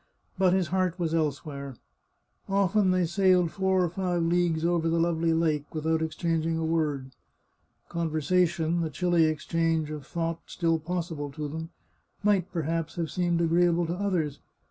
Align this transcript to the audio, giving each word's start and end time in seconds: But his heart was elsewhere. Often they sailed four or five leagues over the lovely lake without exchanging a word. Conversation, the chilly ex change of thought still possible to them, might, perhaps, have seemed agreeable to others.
But 0.35 0.53
his 0.53 0.69
heart 0.69 0.97
was 0.97 1.13
elsewhere. 1.13 1.75
Often 2.49 2.89
they 2.89 3.05
sailed 3.05 3.51
four 3.51 3.83
or 3.83 3.89
five 3.91 4.23
leagues 4.23 4.65
over 4.65 4.89
the 4.89 4.99
lovely 4.99 5.31
lake 5.31 5.71
without 5.75 6.01
exchanging 6.01 6.57
a 6.57 6.65
word. 6.65 7.11
Conversation, 7.87 8.81
the 8.81 8.89
chilly 8.89 9.27
ex 9.27 9.45
change 9.45 9.91
of 9.91 10.07
thought 10.07 10.39
still 10.47 10.79
possible 10.79 11.29
to 11.33 11.47
them, 11.47 11.69
might, 12.23 12.51
perhaps, 12.51 12.95
have 12.95 13.11
seemed 13.11 13.41
agreeable 13.41 13.85
to 13.85 13.93
others. 13.93 14.39